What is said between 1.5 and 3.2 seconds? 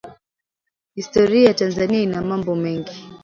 Tanzania ina mambo mengi